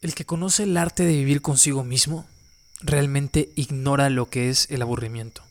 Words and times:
El 0.00 0.14
que 0.14 0.24
conoce 0.24 0.62
el 0.62 0.76
arte 0.76 1.04
de 1.04 1.16
vivir 1.16 1.42
consigo 1.42 1.82
mismo 1.82 2.24
realmente 2.80 3.50
ignora 3.56 4.10
lo 4.10 4.30
que 4.30 4.48
es 4.48 4.68
el 4.70 4.82
aburrimiento. 4.82 5.42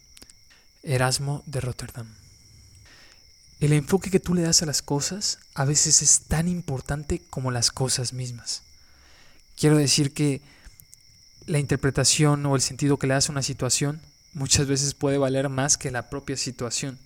Erasmo 0.84 1.44
de 1.46 1.60
Rotterdam. 1.60 2.08
El 3.60 3.74
enfoque 3.74 4.10
que 4.10 4.22
tú 4.22 4.34
le 4.34 4.44
das 4.44 4.62
a 4.62 4.66
las 4.66 4.82
cosas 4.82 5.40
a 5.54 5.66
veces 5.66 6.02
es 6.02 6.22
tan 6.22 6.48
importante 6.48 7.22
como 7.30 7.52
las 7.52 7.72
cosas 7.72 8.14
mismas. 8.14 8.62
Quiero 9.58 9.76
decir 9.76 10.14
que 10.14 10.42
la 11.46 11.60
interpretación 11.60 12.46
o 12.46 12.56
el 12.56 12.62
sentido 12.62 12.98
que 12.98 13.08
le 13.08 13.16
das 13.16 13.28
a 13.28 13.34
una 13.34 13.42
situación 13.42 14.00
muchas 14.34 14.68
veces 14.68 14.94
puede 14.94 15.18
valer 15.18 15.50
más 15.50 15.78
que 15.78 15.92
la 15.92 16.10
propia 16.10 16.38
situación. 16.38 16.98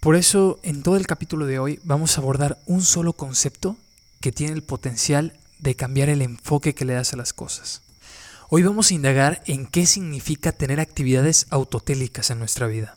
Por 0.00 0.16
eso, 0.16 0.58
en 0.62 0.82
todo 0.82 0.96
el 0.96 1.06
capítulo 1.06 1.44
de 1.44 1.58
hoy 1.58 1.80
vamos 1.84 2.16
a 2.16 2.22
abordar 2.22 2.58
un 2.64 2.82
solo 2.82 3.12
concepto 3.12 3.76
que 4.20 4.32
tiene 4.32 4.54
el 4.54 4.62
potencial 4.62 5.34
de 5.58 5.74
cambiar 5.74 6.08
el 6.08 6.22
enfoque 6.22 6.74
que 6.74 6.84
le 6.84 6.94
das 6.94 7.12
a 7.12 7.16
las 7.16 7.32
cosas. 7.32 7.82
Hoy 8.48 8.62
vamos 8.62 8.90
a 8.90 8.94
indagar 8.94 9.42
en 9.46 9.66
qué 9.66 9.86
significa 9.86 10.52
tener 10.52 10.78
actividades 10.78 11.46
autotélicas 11.50 12.30
en 12.30 12.38
nuestra 12.38 12.66
vida. 12.66 12.96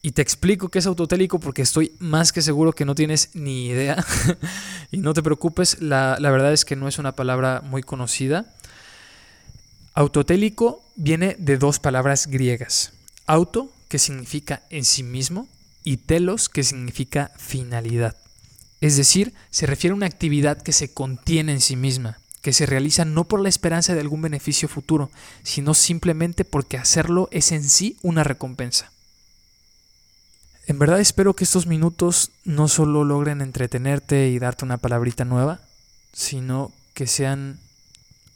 Y 0.00 0.12
te 0.12 0.22
explico 0.22 0.68
qué 0.68 0.80
es 0.80 0.86
autotélico 0.86 1.40
porque 1.40 1.62
estoy 1.62 1.92
más 1.98 2.30
que 2.30 2.42
seguro 2.42 2.72
que 2.74 2.84
no 2.84 2.94
tienes 2.94 3.30
ni 3.32 3.68
idea. 3.68 4.04
y 4.92 4.98
no 4.98 5.14
te 5.14 5.22
preocupes, 5.22 5.80
la, 5.80 6.18
la, 6.20 6.30
verdad 6.30 6.52
es 6.52 6.64
que 6.64 6.76
no 6.76 6.88
es 6.88 6.98
una 6.98 7.12
palabra 7.12 7.62
muy 7.62 7.82
conocida. 7.82 8.44
Autotélico 9.94 10.84
viene 10.94 11.36
de 11.38 11.56
dos 11.56 11.78
palabras 11.78 12.26
griegas. 12.26 12.92
Auto, 13.26 13.72
que 13.88 13.98
significa 13.98 14.62
en 14.68 14.84
sí 14.84 15.02
mismo, 15.02 15.48
y 15.84 15.96
telos, 15.96 16.48
que 16.48 16.64
significa 16.64 17.32
finalidad. 17.38 18.14
Es 18.80 18.96
decir, 18.96 19.34
se 19.50 19.66
refiere 19.66 19.92
a 19.92 19.96
una 19.96 20.06
actividad 20.06 20.60
que 20.62 20.72
se 20.72 20.92
contiene 20.92 21.52
en 21.52 21.60
sí 21.60 21.76
misma, 21.76 22.18
que 22.42 22.52
se 22.52 22.66
realiza 22.66 23.04
no 23.04 23.24
por 23.24 23.40
la 23.40 23.48
esperanza 23.48 23.94
de 23.94 24.00
algún 24.00 24.22
beneficio 24.22 24.68
futuro, 24.68 25.10
sino 25.42 25.72
simplemente 25.72 26.44
porque 26.44 26.76
hacerlo 26.76 27.28
es 27.30 27.52
en 27.52 27.64
sí 27.64 27.96
una 28.02 28.24
recompensa. 28.24 28.90
En 30.66 30.78
verdad 30.78 31.00
espero 31.00 31.34
que 31.34 31.44
estos 31.44 31.66
minutos 31.66 32.30
no 32.44 32.68
solo 32.68 33.04
logren 33.04 33.40
entretenerte 33.40 34.28
y 34.28 34.38
darte 34.38 34.64
una 34.64 34.78
palabrita 34.78 35.24
nueva, 35.24 35.60
sino 36.12 36.72
que 36.94 37.06
sean 37.06 37.58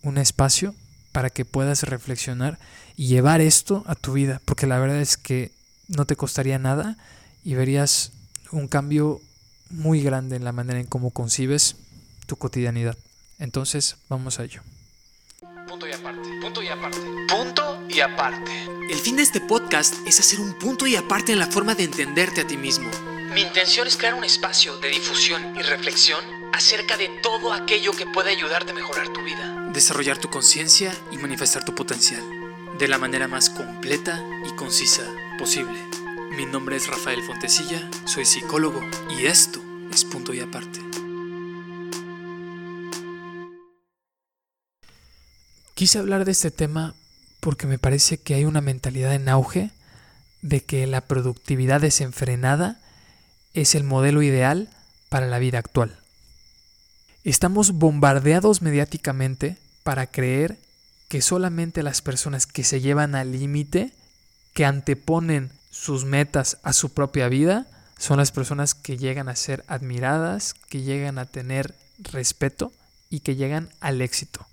un 0.03 0.19
espacio 0.19 0.75
para 1.13 1.31
que 1.31 1.45
puedas 1.45 1.83
reflexionar 1.85 2.59
y 2.97 3.07
llevar 3.07 3.41
esto 3.41 3.83
a 3.87 3.95
tu 3.95 4.13
vida, 4.13 4.41
porque 4.45 4.67
la 4.67 4.79
verdad 4.79 5.01
es 5.01 5.17
que 5.17 5.53
no 5.89 6.05
te 6.05 6.17
costaría 6.17 6.59
nada 6.59 6.99
y 7.45 7.55
verías 7.55 8.13
un 8.53 8.69
cambio 8.69 9.21
muy 9.71 10.03
grande 10.03 10.37
en 10.37 10.45
la 10.45 10.53
manera 10.53 10.81
en 10.81 10.87
cómo 10.87 11.11
concibes 11.11 11.77
tu 12.27 12.37
cotidianidad. 12.37 12.97
Entonces, 13.39 13.97
vamos 14.09 14.39
a 14.39 14.45
ello. 14.45 14.63
Punto 15.69 15.87
y 15.87 15.93
aparte. 15.93 16.29
Punto 16.41 16.63
y 16.63 16.69
aparte. 16.69 16.99
Punto 17.29 17.83
y 17.89 18.01
aparte. 18.01 18.53
El 18.91 18.99
fin 18.99 19.17
de 19.17 19.23
este 19.23 19.41
podcast 19.41 19.95
es 20.07 20.19
hacer 20.19 20.41
un 20.41 20.59
punto 20.59 20.87
y 20.87 20.97
aparte 20.97 21.33
en 21.33 21.39
la 21.39 21.47
forma 21.47 21.75
de 21.75 21.85
entenderte 21.85 22.41
a 22.41 22.47
ti 22.47 22.57
mismo. 22.57 22.91
Mi 23.35 23.43
intención 23.43 23.87
es 23.87 23.97
crear 23.97 24.15
un 24.15 24.25
espacio 24.25 24.79
de 24.79 24.89
difusión 24.89 25.57
y 25.57 25.63
reflexión 25.63 26.25
acerca 26.53 26.97
de 26.97 27.11
todo 27.23 27.53
aquello 27.53 27.93
que 27.93 28.07
puede 28.07 28.31
ayudarte 28.31 28.73
a 28.73 28.75
mejorar 28.75 29.13
tu 29.13 29.23
vida. 29.23 29.71
Desarrollar 29.73 30.19
tu 30.19 30.31
conciencia 30.31 30.93
y 31.13 31.19
manifestar 31.19 31.65
tu 31.65 31.75
potencial 31.75 32.23
de 32.79 32.89
la 32.89 32.99
manera 32.99 33.29
más 33.29 33.51
completa 33.51 34.23
y 34.47 34.57
concisa 34.57 35.05
posible. 35.39 35.79
Mi 36.39 36.47
nombre 36.47 36.77
es 36.77 36.87
Rafael 36.87 37.21
Fontecilla, 37.25 37.91
soy 38.05 38.25
psicólogo 38.25 38.81
y 39.11 39.27
esto 39.27 39.61
es 39.93 40.05
punto 40.05 40.33
y 40.33 40.39
aparte. 40.39 40.79
Quise 45.75 45.99
hablar 45.99 46.25
de 46.25 46.31
este 46.31 46.53
tema 46.53 46.95
porque 47.41 47.67
me 47.67 47.81
parece 47.81 48.19
que 48.19 48.35
hay 48.35 48.45
una 48.45 48.61
mentalidad 48.61 49.17
en 49.17 49.29
auge 49.29 49.73
de 50.41 50.63
que 50.63 50.87
la 50.87 51.01
productividad 51.01 51.81
desenfrenada 51.81 52.81
es 53.53 53.75
el 53.75 53.83
modelo 53.83 54.23
ideal 54.23 54.69
para 55.09 55.27
la 55.27 55.41
vida 55.41 55.59
actual. 55.59 55.99
Estamos 57.25 57.73
bombardeados 57.73 58.63
mediáticamente 58.63 59.57
para 59.83 60.07
creer 60.07 60.57
que 61.09 61.21
solamente 61.21 61.83
las 61.83 62.01
personas 62.01 62.47
que 62.47 62.63
se 62.63 62.81
llevan 62.81 63.17
al 63.17 63.33
límite, 63.33 63.91
que 64.55 64.65
anteponen 64.65 65.58
sus 65.71 66.05
metas 66.05 66.59
a 66.63 66.73
su 66.73 66.91
propia 66.91 67.29
vida, 67.29 67.67
son 67.99 68.19
las 68.19 68.33
personas 68.33 68.75
que 68.75 68.97
llegan 68.97 69.29
a 69.29 69.37
ser 69.37 69.65
admiradas, 69.67 70.55
que 70.69 70.83
llegan 70.83 71.19
a 71.19 71.27
tener 71.27 71.75
respeto 71.99 72.73
y 73.11 73.21
que 73.21 73.37
llegan 73.37 73.71
al 73.81 74.01
éxito. 74.01 74.47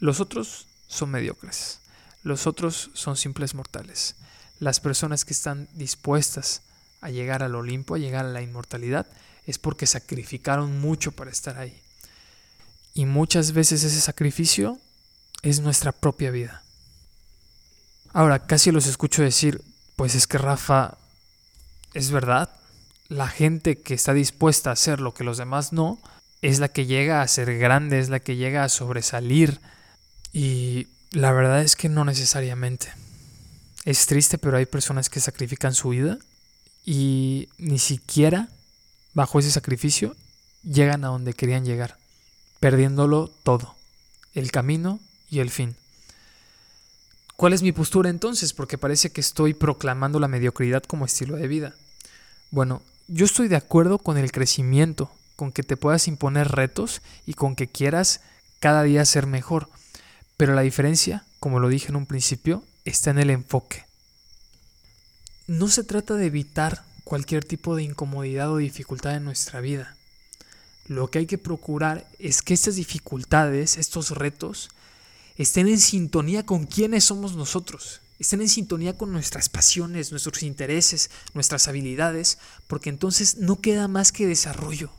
Los 0.00 0.20
otros 0.20 0.66
son 0.88 1.10
mediocres. 1.10 1.80
Los 2.22 2.46
otros 2.46 2.90
son 2.94 3.16
simples 3.16 3.54
mortales. 3.54 4.16
Las 4.58 4.80
personas 4.80 5.24
que 5.24 5.32
están 5.32 5.68
dispuestas 5.74 6.62
a 7.00 7.10
llegar 7.10 7.42
al 7.42 7.54
Olimpo, 7.54 7.94
a 7.94 7.98
llegar 7.98 8.24
a 8.24 8.30
la 8.30 8.42
inmortalidad, 8.42 9.06
es 9.46 9.58
porque 9.58 9.86
sacrificaron 9.86 10.80
mucho 10.80 11.12
para 11.12 11.30
estar 11.30 11.58
ahí. 11.58 11.80
Y 12.92 13.06
muchas 13.06 13.52
veces 13.52 13.84
ese 13.84 14.00
sacrificio 14.00 14.78
es 15.42 15.60
nuestra 15.60 15.92
propia 15.92 16.30
vida. 16.30 16.62
Ahora, 18.12 18.46
casi 18.46 18.72
los 18.72 18.86
escucho 18.86 19.22
decir, 19.22 19.62
pues 19.98 20.14
es 20.14 20.28
que 20.28 20.38
Rafa, 20.38 20.96
es 21.92 22.12
verdad, 22.12 22.50
la 23.08 23.26
gente 23.26 23.80
que 23.80 23.94
está 23.94 24.14
dispuesta 24.14 24.70
a 24.70 24.74
hacer 24.74 25.00
lo 25.00 25.12
que 25.12 25.24
los 25.24 25.38
demás 25.38 25.72
no, 25.72 25.98
es 26.40 26.60
la 26.60 26.68
que 26.68 26.86
llega 26.86 27.20
a 27.20 27.26
ser 27.26 27.58
grande, 27.58 27.98
es 27.98 28.08
la 28.08 28.20
que 28.20 28.36
llega 28.36 28.62
a 28.62 28.68
sobresalir. 28.68 29.60
Y 30.32 30.86
la 31.10 31.32
verdad 31.32 31.62
es 31.62 31.74
que 31.74 31.88
no 31.88 32.04
necesariamente. 32.04 32.92
Es 33.84 34.06
triste, 34.06 34.38
pero 34.38 34.56
hay 34.56 34.66
personas 34.66 35.10
que 35.10 35.18
sacrifican 35.18 35.74
su 35.74 35.88
vida 35.88 36.18
y 36.86 37.48
ni 37.58 37.80
siquiera 37.80 38.50
bajo 39.14 39.40
ese 39.40 39.50
sacrificio 39.50 40.14
llegan 40.62 41.04
a 41.04 41.08
donde 41.08 41.34
querían 41.34 41.64
llegar, 41.64 41.98
perdiéndolo 42.60 43.32
todo, 43.42 43.74
el 44.32 44.52
camino 44.52 45.00
y 45.28 45.40
el 45.40 45.50
fin. 45.50 45.74
¿Cuál 47.38 47.52
es 47.52 47.62
mi 47.62 47.70
postura 47.70 48.10
entonces? 48.10 48.52
Porque 48.52 48.78
parece 48.78 49.10
que 49.10 49.20
estoy 49.20 49.54
proclamando 49.54 50.18
la 50.18 50.26
mediocridad 50.26 50.82
como 50.82 51.04
estilo 51.04 51.36
de 51.36 51.46
vida. 51.46 51.72
Bueno, 52.50 52.82
yo 53.06 53.24
estoy 53.24 53.46
de 53.46 53.54
acuerdo 53.54 53.98
con 53.98 54.18
el 54.18 54.32
crecimiento, 54.32 55.08
con 55.36 55.52
que 55.52 55.62
te 55.62 55.76
puedas 55.76 56.08
imponer 56.08 56.48
retos 56.48 57.00
y 57.26 57.34
con 57.34 57.54
que 57.54 57.68
quieras 57.68 58.22
cada 58.58 58.82
día 58.82 59.04
ser 59.04 59.28
mejor. 59.28 59.68
Pero 60.36 60.56
la 60.56 60.62
diferencia, 60.62 61.24
como 61.38 61.60
lo 61.60 61.68
dije 61.68 61.90
en 61.90 61.94
un 61.94 62.06
principio, 62.06 62.64
está 62.84 63.12
en 63.12 63.20
el 63.20 63.30
enfoque. 63.30 63.84
No 65.46 65.68
se 65.68 65.84
trata 65.84 66.14
de 66.14 66.26
evitar 66.26 66.82
cualquier 67.04 67.44
tipo 67.44 67.76
de 67.76 67.84
incomodidad 67.84 68.50
o 68.50 68.56
dificultad 68.56 69.14
en 69.14 69.24
nuestra 69.24 69.60
vida. 69.60 69.96
Lo 70.88 71.06
que 71.06 71.20
hay 71.20 71.26
que 71.26 71.38
procurar 71.38 72.04
es 72.18 72.42
que 72.42 72.54
estas 72.54 72.74
dificultades, 72.74 73.76
estos 73.76 74.10
retos, 74.10 74.70
estén 75.38 75.68
en 75.68 75.78
sintonía 75.78 76.44
con 76.44 76.66
quienes 76.66 77.04
somos 77.04 77.36
nosotros, 77.36 78.00
estén 78.18 78.40
en 78.40 78.48
sintonía 78.48 78.98
con 78.98 79.12
nuestras 79.12 79.48
pasiones, 79.48 80.10
nuestros 80.10 80.42
intereses, 80.42 81.10
nuestras 81.32 81.68
habilidades, 81.68 82.38
porque 82.66 82.90
entonces 82.90 83.36
no 83.36 83.60
queda 83.60 83.86
más 83.86 84.10
que 84.10 84.26
desarrollo, 84.26 84.90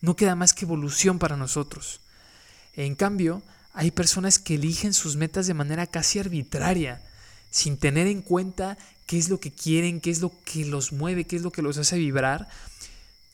no 0.00 0.16
queda 0.16 0.34
más 0.34 0.54
que 0.54 0.64
evolución 0.64 1.18
para 1.18 1.36
nosotros. 1.36 2.00
En 2.74 2.94
cambio, 2.94 3.42
hay 3.74 3.90
personas 3.90 4.38
que 4.38 4.54
eligen 4.54 4.94
sus 4.94 5.16
metas 5.16 5.46
de 5.46 5.54
manera 5.54 5.86
casi 5.86 6.18
arbitraria, 6.18 7.02
sin 7.50 7.76
tener 7.76 8.06
en 8.06 8.22
cuenta 8.22 8.78
qué 9.06 9.18
es 9.18 9.28
lo 9.28 9.40
que 9.40 9.52
quieren, 9.52 10.00
qué 10.00 10.10
es 10.10 10.22
lo 10.22 10.32
que 10.44 10.64
los 10.64 10.92
mueve, 10.92 11.26
qué 11.26 11.36
es 11.36 11.42
lo 11.42 11.52
que 11.52 11.60
los 11.60 11.76
hace 11.76 11.98
vibrar, 11.98 12.48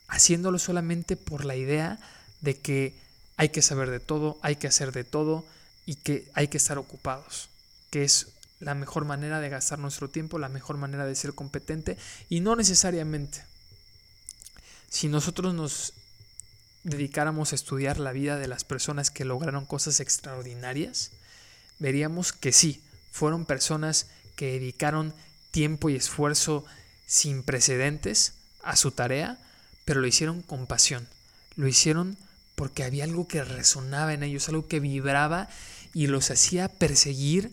haciéndolo 0.08 0.58
solamente 0.58 1.16
por 1.16 1.44
la 1.44 1.54
idea 1.54 2.00
de 2.40 2.56
que 2.56 2.94
hay 3.36 3.50
que 3.50 3.62
saber 3.62 3.90
de 3.90 4.00
todo, 4.00 4.38
hay 4.42 4.56
que 4.56 4.66
hacer 4.66 4.90
de 4.90 5.04
todo 5.04 5.44
y 5.88 5.94
que 5.94 6.30
hay 6.34 6.48
que 6.48 6.58
estar 6.58 6.76
ocupados, 6.76 7.48
que 7.88 8.04
es 8.04 8.26
la 8.60 8.74
mejor 8.74 9.06
manera 9.06 9.40
de 9.40 9.48
gastar 9.48 9.78
nuestro 9.78 10.10
tiempo, 10.10 10.38
la 10.38 10.50
mejor 10.50 10.76
manera 10.76 11.06
de 11.06 11.14
ser 11.14 11.32
competente 11.32 11.96
y 12.28 12.40
no 12.40 12.56
necesariamente. 12.56 13.42
Si 14.90 15.08
nosotros 15.08 15.54
nos 15.54 15.94
dedicáramos 16.84 17.52
a 17.52 17.54
estudiar 17.54 17.98
la 18.00 18.12
vida 18.12 18.36
de 18.36 18.48
las 18.48 18.64
personas 18.64 19.10
que 19.10 19.24
lograron 19.24 19.64
cosas 19.64 20.00
extraordinarias, 20.00 21.12
veríamos 21.78 22.34
que 22.34 22.52
sí, 22.52 22.82
fueron 23.10 23.46
personas 23.46 24.08
que 24.36 24.52
dedicaron 24.52 25.14
tiempo 25.52 25.88
y 25.88 25.96
esfuerzo 25.96 26.66
sin 27.06 27.42
precedentes 27.42 28.34
a 28.62 28.76
su 28.76 28.90
tarea, 28.90 29.38
pero 29.86 30.02
lo 30.02 30.06
hicieron 30.06 30.42
con 30.42 30.66
pasión, 30.66 31.08
lo 31.56 31.66
hicieron 31.66 32.18
porque 32.56 32.84
había 32.84 33.04
algo 33.04 33.26
que 33.26 33.42
resonaba 33.42 34.12
en 34.12 34.22
ellos, 34.24 34.50
algo 34.50 34.66
que 34.66 34.80
vibraba 34.80 35.48
y 35.94 36.06
los 36.06 36.30
hacía 36.30 36.68
perseguir 36.68 37.52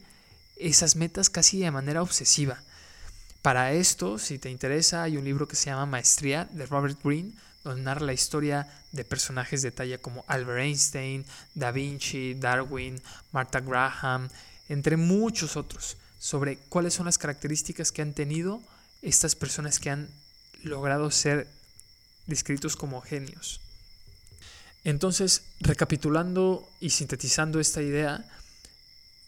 esas 0.57 0.95
metas 0.95 1.29
casi 1.29 1.59
de 1.59 1.71
manera 1.71 2.01
obsesiva. 2.01 2.61
Para 3.41 3.73
esto, 3.73 4.17
si 4.17 4.39
te 4.39 4.49
interesa, 4.49 5.03
hay 5.03 5.17
un 5.17 5.25
libro 5.25 5.47
que 5.47 5.55
se 5.55 5.67
llama 5.67 5.85
Maestría 5.85 6.49
de 6.51 6.65
Robert 6.65 6.99
Greene, 7.03 7.33
donde 7.63 7.83
narra 7.83 8.05
la 8.05 8.13
historia 8.13 8.67
de 8.91 9.03
personajes 9.03 9.61
de 9.61 9.71
talla 9.71 9.97
como 9.97 10.23
Albert 10.27 10.59
Einstein, 10.59 11.25
Da 11.53 11.71
Vinci, 11.71 12.35
Darwin, 12.35 13.01
Martha 13.31 13.59
Graham, 13.59 14.29
entre 14.69 14.97
muchos 14.97 15.57
otros, 15.57 15.97
sobre 16.19 16.57
cuáles 16.57 16.93
son 16.93 17.05
las 17.05 17.17
características 17.17 17.91
que 17.91 18.01
han 18.01 18.13
tenido 18.13 18.61
estas 19.01 19.35
personas 19.35 19.79
que 19.79 19.89
han 19.89 20.09
logrado 20.63 21.11
ser 21.11 21.47
descritos 22.25 22.75
como 22.75 23.01
genios. 23.01 23.61
Entonces, 24.85 25.41
recapitulando 25.59 26.65
y 26.79 26.91
sintetizando 26.91 27.59
esta 27.59 27.81
idea, 27.81 28.23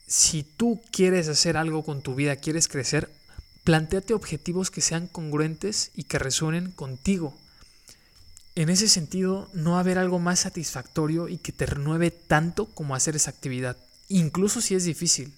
si 0.07 0.43
tú 0.43 0.79
quieres 0.91 1.27
hacer 1.27 1.57
algo 1.57 1.83
con 1.83 2.01
tu 2.01 2.15
vida, 2.15 2.35
quieres 2.37 2.67
crecer, 2.67 3.09
planteate 3.63 4.13
objetivos 4.13 4.71
que 4.71 4.81
sean 4.81 5.07
congruentes 5.07 5.91
y 5.95 6.03
que 6.03 6.19
resuenen 6.19 6.71
contigo. 6.71 7.35
En 8.55 8.69
ese 8.69 8.87
sentido, 8.87 9.49
no 9.53 9.71
va 9.71 9.77
a 9.77 9.79
haber 9.81 9.97
algo 9.97 10.19
más 10.19 10.41
satisfactorio 10.41 11.27
y 11.27 11.37
que 11.37 11.51
te 11.51 11.65
renueve 11.65 12.11
tanto 12.11 12.67
como 12.67 12.95
hacer 12.95 13.15
esa 13.15 13.31
actividad, 13.31 13.77
incluso 14.09 14.61
si 14.61 14.75
es 14.75 14.85
difícil. 14.85 15.33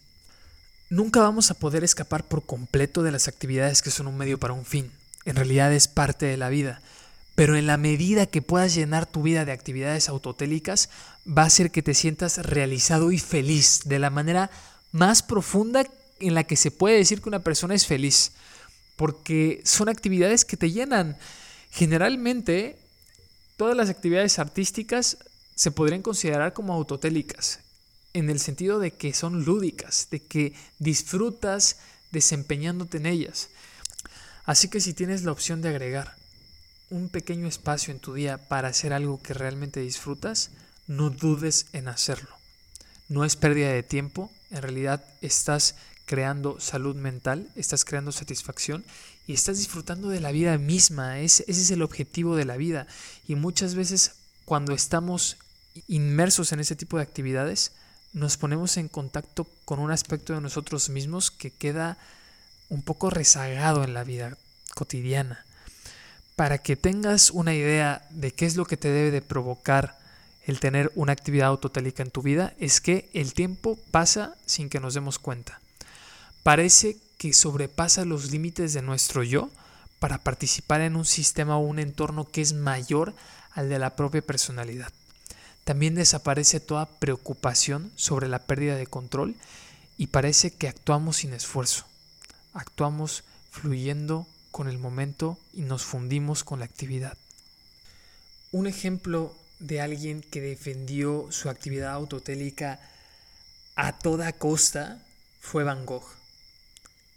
Nunca 0.90 1.22
vamos 1.22 1.50
a 1.50 1.54
poder 1.54 1.84
escapar 1.86 2.28
por 2.28 2.46
completo 2.46 3.04
de 3.04 3.12
las 3.12 3.28
actividades 3.28 3.82
que 3.82 3.92
son 3.92 4.08
un 4.08 4.18
medio 4.18 4.38
para 4.38 4.54
un 4.54 4.66
fin. 4.66 4.92
En 5.24 5.38
realidad 5.38 5.74
es 5.74 5.88
parte 5.88 6.26
de 6.26 6.38
la 6.38 6.50
vida. 6.50 6.82
Pero 7.40 7.56
en 7.56 7.68
la 7.68 7.78
medida 7.78 8.26
que 8.26 8.42
puedas 8.42 8.76
llenar 8.76 9.06
tu 9.06 9.22
vida 9.22 9.46
de 9.46 9.54
actividades 9.54 10.10
autotélicas, 10.10 10.90
va 11.26 11.44
a 11.44 11.50
ser 11.50 11.72
que 11.72 11.82
te 11.82 11.94
sientas 11.94 12.38
realizado 12.40 13.14
y 13.14 13.18
feliz 13.18 13.84
de 13.86 13.98
la 13.98 14.10
manera 14.10 14.52
más 14.92 15.24
profunda 15.24 15.86
en 16.20 16.34
la 16.34 16.44
que 16.44 16.58
se 16.58 16.70
puede 16.70 16.98
decir 16.98 17.22
que 17.22 17.30
una 17.30 17.40
persona 17.40 17.76
es 17.76 17.88
feliz. 17.88 18.34
Porque 18.98 19.62
son 19.64 19.88
actividades 19.88 20.44
que 20.44 20.58
te 20.58 20.70
llenan. 20.70 21.18
Generalmente, 21.72 22.78
todas 23.56 23.78
las 23.78 23.90
actividades 23.90 24.38
artísticas 24.38 25.18
se 25.56 25.72
podrían 25.72 26.02
considerar 26.02 26.52
como 26.52 26.74
autotélicas 26.74 27.62
en 28.12 28.30
el 28.30 28.42
sentido 28.42 28.80
de 28.80 28.92
que 28.92 29.14
son 29.14 29.46
lúdicas, 29.46 30.10
de 30.12 30.20
que 30.20 30.54
disfrutas 30.78 31.78
desempeñándote 32.12 32.98
en 32.98 33.06
ellas. 33.06 33.48
Así 34.44 34.68
que 34.68 34.82
si 34.82 34.94
tienes 34.94 35.24
la 35.24 35.32
opción 35.32 35.62
de 35.62 35.70
agregar 35.70 36.19
un 36.90 37.10
pequeño 37.10 37.48
espacio 37.48 37.94
en 37.94 38.00
tu 38.00 38.14
día 38.14 38.38
para 38.50 38.70
hacer 38.70 38.94
algo 38.94 39.22
que 39.22 39.34
realmente 39.34 39.80
disfrutas, 39.80 40.52
no 40.88 41.10
dudes 41.10 41.68
en 41.74 41.88
hacerlo. 41.88 42.36
No 43.08 43.26
es 43.26 43.36
pérdida 43.36 43.70
de 43.70 43.84
tiempo, 43.84 44.32
en 44.52 44.62
realidad 44.62 45.04
estás 45.22 45.76
creando 46.06 46.60
salud 46.60 46.96
mental, 46.96 47.48
estás 47.56 47.86
creando 47.86 48.12
satisfacción 48.12 48.84
y 49.28 49.34
estás 49.34 49.60
disfrutando 49.60 50.10
de 50.10 50.20
la 50.20 50.32
vida 50.32 50.58
misma. 50.58 51.20
Ese, 51.20 51.46
es 51.48 51.70
el 51.70 51.84
objetivo 51.84 52.36
de 52.36 52.46
la 52.46 52.58
vida. 52.58 52.88
Y 53.28 53.36
muchas 53.36 53.76
veces 53.76 54.14
cuando 54.46 54.74
estamos 54.74 55.38
inmersos 55.88 56.52
en 56.52 56.60
ese 56.60 56.76
tipo 56.76 56.98
de 56.98 57.04
actividades, 57.04 57.74
nos 58.12 58.38
ponemos 58.38 58.78
en 58.78 58.88
contacto 58.88 59.46
con 59.66 59.78
un 59.78 59.92
aspecto 59.92 60.34
de 60.34 60.42
nosotros 60.42 60.90
mismos 60.90 61.30
que 61.30 61.52
queda 61.52 62.00
un 62.70 62.82
poco 62.82 63.12
rezagado 63.12 63.84
en 63.84 63.94
la 63.94 64.04
vida 64.04 64.36
cotidiana. 64.74 65.46
Para 66.40 66.58
que 66.60 66.78
tengas 66.78 67.32
una 67.32 67.54
idea 67.54 68.08
de 68.12 68.32
qué 68.32 68.46
es 68.46 68.56
lo 68.56 68.64
que 68.64 68.78
te 68.78 68.88
debe 68.88 69.12
de 69.12 69.22
provocar 69.22 70.00
el 70.46 70.62
tener 70.62 70.90
una 70.96 71.12
actividad 71.12 71.50
autotélica 71.50 72.02
en 72.02 72.12
tu 72.12 72.22
vida, 72.22 72.54
es 72.62 72.80
que 72.80 73.10
el 73.12 73.34
tiempo 73.34 73.78
pasa 73.92 74.38
sin 74.46 74.70
que 74.70 74.80
nos 74.80 74.94
demos 74.94 75.20
cuenta. 75.20 75.60
Parece 76.42 76.96
que 77.18 77.34
sobrepasa 77.34 78.06
los 78.06 78.32
límites 78.32 78.72
de 78.72 78.82
nuestro 78.82 79.22
yo 79.24 79.50
para 80.00 80.20
participar 80.20 80.80
en 80.80 80.96
un 80.96 81.04
sistema 81.04 81.58
o 81.58 81.60
un 81.60 81.78
entorno 81.78 82.24
que 82.24 82.40
es 82.40 82.54
mayor 82.54 83.14
al 83.52 83.68
de 83.68 83.78
la 83.78 83.98
propia 83.98 84.22
personalidad. 84.22 84.94
También 85.66 85.94
desaparece 85.94 86.62
toda 86.62 86.86
preocupación 86.86 87.92
sobre 87.98 88.30
la 88.30 88.40
pérdida 88.40 88.78
de 88.78 88.88
control 88.88 89.36
y 89.98 90.08
parece 90.08 90.52
que 90.52 90.70
actuamos 90.70 91.18
sin 91.18 91.34
esfuerzo. 91.34 91.84
Actuamos 92.54 93.26
fluyendo 93.52 94.26
con 94.52 94.70
el 94.70 94.78
momento 94.78 95.38
y 95.54 95.62
nos 95.62 95.84
fundimos 95.84 96.44
con 96.44 96.60
la 96.60 96.66
actividad. 96.66 97.18
Un 98.52 98.68
ejemplo 98.68 99.36
de 99.60 99.82
alguien 99.82 100.22
que 100.22 100.42
defendió 100.42 101.28
su 101.32 101.50
actividad 101.50 101.92
autotélica 101.92 102.80
a 103.76 103.98
toda 103.98 104.34
costa 104.34 105.02
fue 105.40 105.64
Van 105.64 105.86
Gogh. 105.86 106.06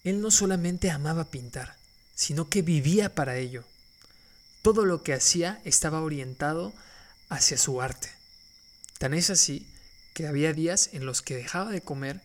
Él 0.05 0.21
no 0.21 0.31
solamente 0.31 0.91
amaba 0.91 1.31
pintar, 1.31 1.77
sino 2.15 2.49
que 2.49 2.63
vivía 2.63 3.15
para 3.15 3.37
ello. 3.37 3.65
Todo 4.63 4.85
lo 4.85 5.03
que 5.03 5.15
hacía 5.15 5.61
estaba 5.65 6.01
orientado 6.01 6.73
hacia 7.29 7.57
su 7.57 7.81
arte. 7.81 8.11
Tan 8.99 9.15
es 9.15 9.31
así 9.31 9.67
que 10.15 10.27
había 10.27 10.53
días 10.53 10.91
en 10.93 11.07
los 11.07 11.23
que 11.23 11.37
dejaba 11.37 11.71
de 11.71 11.81
comer 11.81 12.21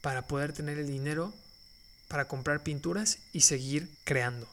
para 0.00 0.22
poder 0.22 0.52
tener 0.52 0.78
el 0.78 0.86
dinero 0.86 1.32
para 2.10 2.26
comprar 2.26 2.64
pinturas 2.64 3.18
y 3.32 3.42
seguir 3.42 3.88
creando. 4.02 4.48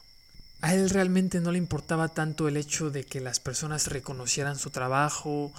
A 0.60 0.74
él 0.74 0.90
realmente 0.90 1.40
no 1.40 1.50
le 1.50 1.58
importaba 1.58 2.06
tanto 2.06 2.46
el 2.46 2.56
hecho 2.56 2.90
de 2.90 3.04
que 3.04 3.20
las 3.20 3.40
personas 3.40 3.88
reconocieran 3.88 4.58
su 4.58 4.70
trabajo 4.70 5.52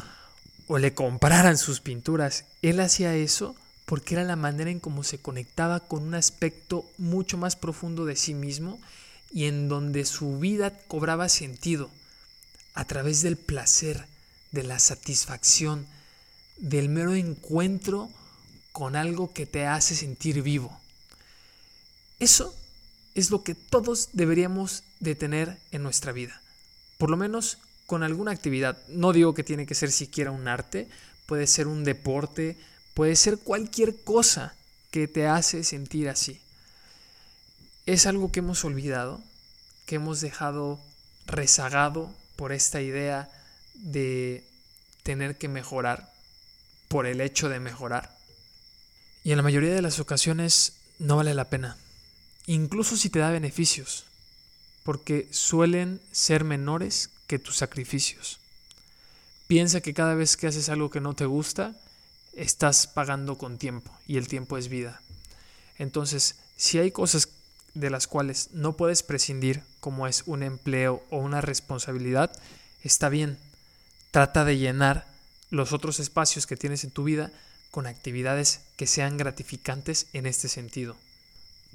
o 0.68 0.78
le 0.78 0.94
compraran 0.94 1.57
sus 1.57 1.81
pinturas. 1.81 2.46
Él 2.62 2.80
hacía 2.80 3.16
eso 3.16 3.54
porque 3.86 4.16
era 4.16 4.24
la 4.24 4.38
manera 4.38 4.72
en 4.72 4.80
cómo 4.80 5.04
se 5.04 5.19
conectaba 5.19 5.81
con 5.81 6.04
un 6.04 6.16
aspecto 6.16 6.86
mucho 6.98 7.38
más 7.38 7.57
profundo 7.57 8.06
de 8.06 8.16
sí 8.16 8.34
mismo 8.34 8.80
y 9.31 9.45
en 9.45 9.68
donde 9.68 10.06
su 10.06 10.40
vida 10.40 10.72
cobraba 10.88 11.28
sentido 11.28 11.90
a 12.75 12.86
través 12.86 13.24
del 13.24 13.36
placer, 13.36 14.06
de 14.52 14.63
la 14.63 14.80
satisfacción, 14.80 15.86
del 16.57 16.88
mero 16.88 17.13
encuentro 17.13 18.10
con 18.72 18.95
algo 18.95 19.34
que 19.34 19.45
te 19.45 19.66
hace 19.66 19.95
sentir 19.95 20.44
vivo. 20.44 20.80
Eso 22.19 22.56
es 23.16 23.31
lo 23.31 23.44
que 23.44 23.56
todos 23.56 24.10
deberíamos 24.13 24.83
de 25.00 25.16
tener 25.16 25.57
en 25.71 25.83
nuestra 25.83 26.12
vida. 26.12 26.42
Por 26.98 27.10
lo 27.10 27.18
menos 27.18 27.57
con 27.89 28.04
alguna 28.04 28.31
actividad. 28.31 28.77
No 28.88 29.13
digo 29.13 29.33
que 29.33 29.44
tiene 29.44 29.66
que 29.66 29.74
ser 29.74 29.92
siquiera 29.92 30.30
un 30.30 30.48
arte, 30.48 30.88
puede 31.25 31.48
ser 31.48 31.66
un 31.66 31.83
deporte, 31.83 32.56
puede 32.94 33.16
ser 33.16 33.39
cualquier 33.39 34.04
cosa 34.04 34.54
que 34.92 35.07
te 35.07 35.25
hace 35.25 35.63
sentir 35.63 36.07
así. 36.07 36.39
Es 37.88 38.06
algo 38.06 38.31
que 38.31 38.42
hemos 38.42 38.63
olvidado, 38.63 39.19
que 39.88 39.95
hemos 39.95 40.21
dejado 40.21 40.80
rezagado 41.25 42.13
por 42.36 42.51
esta 42.51 42.80
idea 42.80 43.27
de 43.74 44.44
tener 45.01 45.39
que 45.39 45.48
mejorar 45.48 46.13
por 46.89 47.07
el 47.07 47.21
hecho 47.21 47.50
de 47.50 47.60
mejorar. 47.60 48.16
Y 49.23 49.31
en 49.31 49.38
la 49.38 49.44
mayoría 49.44 49.73
de 49.73 49.81
las 49.81 49.99
ocasiones 49.99 50.73
no 50.99 51.16
vale 51.16 51.33
la 51.33 51.49
pena, 51.49 51.76
incluso 52.49 52.97
si 52.97 53.11
te 53.11 53.19
da 53.19 53.29
beneficios, 53.29 54.06
porque 54.83 55.27
suelen 55.29 56.01
ser 56.11 56.44
menores 56.44 57.11
que 57.27 57.37
tus 57.37 57.57
sacrificios. 57.57 58.39
Piensa 59.47 59.81
que 59.81 59.94
cada 59.94 60.15
vez 60.15 60.35
que 60.35 60.47
haces 60.47 60.68
algo 60.69 60.89
que 60.89 60.99
no 60.99 61.13
te 61.13 61.27
gusta, 61.27 61.75
estás 62.33 62.87
pagando 62.87 63.37
con 63.37 63.59
tiempo 63.59 63.95
y 64.07 64.18
el 64.18 64.27
tiempo 64.27 64.57
es 64.57 64.68
vida. 64.68 64.99
Entonces, 65.77 66.37
si 66.57 66.79
hay 66.79 66.89
cosas 66.89 67.29
de 67.75 67.91
las 67.91 68.07
cuales 68.07 68.49
no 68.51 68.75
puedes 68.75 69.03
prescindir, 69.03 69.61
como 69.79 70.07
es 70.07 70.23
un 70.25 70.41
empleo 70.41 71.03
o 71.11 71.18
una 71.18 71.41
responsabilidad, 71.41 72.31
está 72.83 73.09
bien. 73.09 73.37
Trata 74.09 74.44
de 74.44 74.57
llenar 74.57 75.06
los 75.51 75.71
otros 75.71 75.99
espacios 75.99 76.47
que 76.47 76.57
tienes 76.57 76.83
en 76.83 76.89
tu 76.89 77.03
vida 77.03 77.31
con 77.69 77.85
actividades 77.85 78.61
que 78.75 78.87
sean 78.87 79.18
gratificantes 79.18 80.07
en 80.13 80.25
este 80.25 80.47
sentido. 80.47 80.97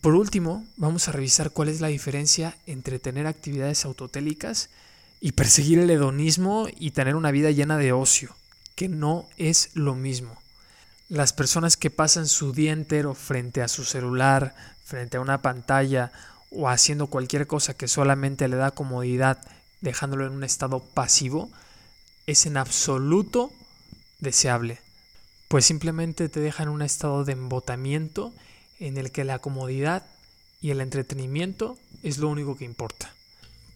Por 0.05 0.17
último, 0.17 0.67
vamos 0.77 1.09
a 1.09 1.13
revisar 1.13 1.51
cuál 1.51 1.71
es 1.71 1.81
la 1.81 1.89
diferencia 1.89 2.59
entre 2.67 2.99
tener 2.99 3.27
actividades 3.27 3.87
autotélicas 3.87 4.69
y 5.19 5.33
perseguir 5.33 5.79
el 5.79 5.89
hedonismo 5.89 6.67
y 6.79 6.91
tener 6.91 7.17
una 7.17 7.31
vida 7.31 7.51
llena 7.53 7.79
de 7.79 7.95
ocio, 7.95 8.37
que 8.75 8.91
no 8.91 9.25
es 9.39 9.71
lo 9.73 9.95
mismo. 9.95 10.37
Las 11.09 11.33
personas 11.33 11.79
que 11.79 11.89
pasan 11.89 12.29
su 12.29 12.53
día 12.53 12.73
entero 12.73 13.15
frente 13.15 13.63
a 13.63 13.69
su 13.69 13.83
celular, 13.83 14.55
frente 14.85 15.17
a 15.17 15.23
una 15.23 15.41
pantalla 15.41 16.13
o 16.51 16.69
haciendo 16.69 17.07
cualquier 17.07 17.47
cosa 17.47 17.73
que 17.73 17.89
solamente 17.89 18.47
le 18.47 18.57
da 18.57 18.73
comodidad, 18.73 19.39
dejándolo 19.81 20.27
en 20.27 20.35
un 20.35 20.45
estado 20.45 20.81
pasivo, 20.81 21.51
es 22.27 22.45
en 22.45 22.59
absoluto 22.59 23.53
deseable, 24.21 24.81
pues 25.49 25.65
simplemente 25.65 26.29
te 26.29 26.41
deja 26.41 26.63
en 26.63 26.69
un 26.69 26.83
estado 26.83 27.25
de 27.25 27.33
embotamiento 27.33 28.35
en 28.85 28.99
el 28.99 29.11
que 29.11 29.25
la 29.25 29.39
comodidad 29.39 30.05
y 30.61 30.71
el 30.71 30.83
entretenimiento 30.83 31.79
es 32.03 32.19
lo 32.19 32.29
único 32.29 32.57
que 32.57 32.67
importa. 32.67 33.15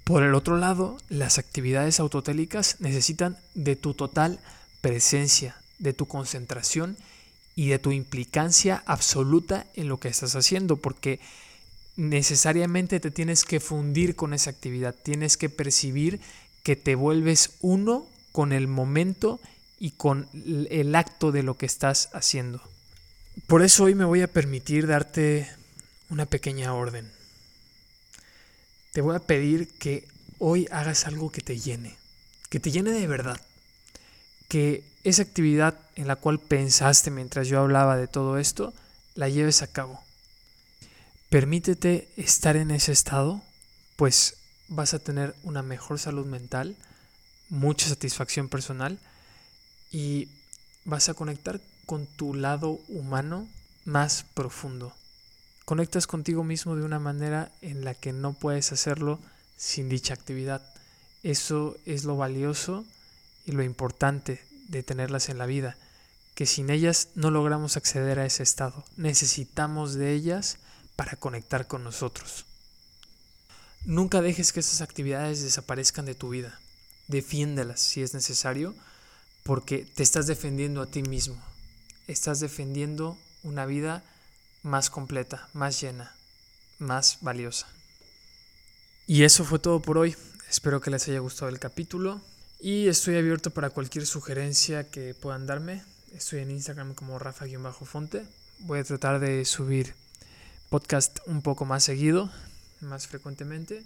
Por 0.04 0.22
el 0.22 0.34
otro 0.34 0.58
lado, 0.58 0.98
las 1.08 1.38
actividades 1.38 1.98
autotélicas 1.98 2.76
necesitan 2.78 3.38
de 3.54 3.74
tu 3.74 3.94
total 3.94 4.38
presencia, 4.82 5.56
de 5.78 5.94
tu 5.94 6.06
concentración 6.06 6.98
y 7.56 7.68
de 7.68 7.78
tu 7.78 7.90
implicancia 7.90 8.82
absoluta 8.84 9.66
en 9.74 9.88
lo 9.88 9.98
que 9.98 10.08
estás 10.08 10.36
haciendo, 10.36 10.76
porque 10.76 11.20
necesariamente 11.96 13.00
te 13.00 13.10
tienes 13.10 13.44
que 13.44 13.60
fundir 13.60 14.14
con 14.14 14.34
esa 14.34 14.50
actividad, 14.50 14.94
tienes 14.94 15.38
que 15.38 15.48
percibir 15.48 16.20
que 16.62 16.76
te 16.76 16.94
vuelves 16.94 17.52
uno 17.60 18.06
con 18.30 18.52
el 18.52 18.68
momento 18.68 19.40
y 19.80 19.92
con 19.92 20.28
el 20.34 20.94
acto 20.94 21.32
de 21.32 21.42
lo 21.42 21.56
que 21.56 21.66
estás 21.66 22.10
haciendo. 22.12 22.60
Por 23.46 23.62
eso 23.62 23.84
hoy 23.84 23.94
me 23.94 24.04
voy 24.04 24.22
a 24.22 24.32
permitir 24.32 24.86
darte 24.86 25.48
una 26.10 26.26
pequeña 26.26 26.74
orden. 26.74 27.10
Te 28.92 29.00
voy 29.00 29.14
a 29.14 29.20
pedir 29.20 29.68
que 29.78 30.06
hoy 30.38 30.66
hagas 30.70 31.06
algo 31.06 31.30
que 31.30 31.40
te 31.40 31.58
llene, 31.58 31.96
que 32.48 32.60
te 32.60 32.70
llene 32.70 32.90
de 32.90 33.06
verdad, 33.06 33.40
que 34.48 34.82
esa 35.04 35.22
actividad 35.22 35.78
en 35.94 36.08
la 36.08 36.16
cual 36.16 36.40
pensaste 36.40 37.10
mientras 37.10 37.48
yo 37.48 37.60
hablaba 37.60 37.96
de 37.96 38.08
todo 38.08 38.38
esto, 38.38 38.74
la 39.14 39.28
lleves 39.28 39.62
a 39.62 39.66
cabo. 39.66 40.02
Permítete 41.30 42.08
estar 42.16 42.56
en 42.56 42.70
ese 42.70 42.92
estado, 42.92 43.42
pues 43.96 44.36
vas 44.68 44.94
a 44.94 44.98
tener 44.98 45.34
una 45.42 45.62
mejor 45.62 45.98
salud 45.98 46.26
mental, 46.26 46.76
mucha 47.48 47.88
satisfacción 47.88 48.48
personal 48.48 48.98
y 49.90 50.28
vas 50.84 51.08
a 51.08 51.14
conectar 51.14 51.60
con 51.88 52.04
tu 52.04 52.34
lado 52.34 52.78
humano 52.88 53.48
más 53.86 54.26
profundo. 54.34 54.92
Conectas 55.64 56.06
contigo 56.06 56.44
mismo 56.44 56.76
de 56.76 56.84
una 56.84 56.98
manera 56.98 57.50
en 57.62 57.82
la 57.82 57.94
que 57.94 58.12
no 58.12 58.34
puedes 58.34 58.72
hacerlo 58.72 59.18
sin 59.56 59.88
dicha 59.88 60.12
actividad. 60.12 60.60
Eso 61.22 61.78
es 61.86 62.04
lo 62.04 62.18
valioso 62.18 62.84
y 63.46 63.52
lo 63.52 63.62
importante 63.62 64.44
de 64.68 64.82
tenerlas 64.82 65.30
en 65.30 65.38
la 65.38 65.46
vida, 65.46 65.78
que 66.34 66.44
sin 66.44 66.68
ellas 66.68 67.08
no 67.14 67.30
logramos 67.30 67.78
acceder 67.78 68.18
a 68.18 68.26
ese 68.26 68.42
estado. 68.42 68.84
Necesitamos 68.98 69.94
de 69.94 70.12
ellas 70.12 70.58
para 70.94 71.16
conectar 71.16 71.66
con 71.66 71.84
nosotros. 71.84 72.44
Nunca 73.86 74.20
dejes 74.20 74.52
que 74.52 74.60
esas 74.60 74.82
actividades 74.82 75.42
desaparezcan 75.42 76.04
de 76.04 76.14
tu 76.14 76.28
vida. 76.28 76.60
Defiéndelas 77.06 77.80
si 77.80 78.02
es 78.02 78.12
necesario, 78.12 78.74
porque 79.42 79.86
te 79.94 80.02
estás 80.02 80.26
defendiendo 80.26 80.82
a 80.82 80.86
ti 80.86 81.02
mismo. 81.02 81.42
Estás 82.08 82.40
defendiendo 82.40 83.18
una 83.42 83.66
vida 83.66 84.02
más 84.62 84.88
completa, 84.88 85.48
más 85.52 85.78
llena, 85.78 86.10
más 86.78 87.18
valiosa. 87.20 87.66
Y 89.06 89.24
eso 89.24 89.44
fue 89.44 89.58
todo 89.58 89.80
por 89.80 89.98
hoy. 89.98 90.16
Espero 90.48 90.80
que 90.80 90.90
les 90.90 91.06
haya 91.06 91.18
gustado 91.18 91.50
el 91.50 91.58
capítulo 91.58 92.22
y 92.60 92.88
estoy 92.88 93.16
abierto 93.16 93.50
para 93.50 93.68
cualquier 93.68 94.06
sugerencia 94.06 94.90
que 94.90 95.12
puedan 95.12 95.46
darme. 95.46 95.82
Estoy 96.14 96.40
en 96.40 96.50
Instagram 96.50 96.94
como 96.94 97.18
Rafa-Fonte. 97.18 98.24
Voy 98.60 98.78
a 98.78 98.84
tratar 98.84 99.20
de 99.20 99.44
subir 99.44 99.94
podcast 100.70 101.18
un 101.26 101.42
poco 101.42 101.66
más 101.66 101.84
seguido, 101.84 102.30
más 102.80 103.06
frecuentemente. 103.06 103.84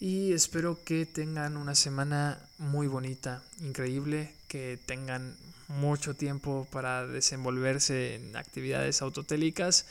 Y 0.00 0.32
espero 0.32 0.82
que 0.84 1.04
tengan 1.04 1.58
una 1.58 1.74
semana 1.74 2.38
muy 2.56 2.86
bonita, 2.86 3.42
increíble, 3.60 4.34
que 4.48 4.78
tengan 4.86 5.36
mucho 5.72 6.14
tiempo 6.14 6.66
para 6.70 7.06
desenvolverse 7.06 8.16
en 8.16 8.36
actividades 8.36 9.02
autotélicas 9.02 9.86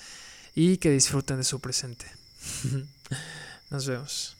y 0.55 0.77
que 0.77 0.91
disfruten 0.91 1.37
de 1.37 1.43
su 1.43 1.59
presente. 1.59 2.05
Nos 3.69 3.87
vemos. 3.87 4.35